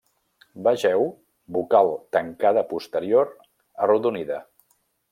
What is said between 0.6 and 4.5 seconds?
Vegeu Vocal tancada posterior arrodonida.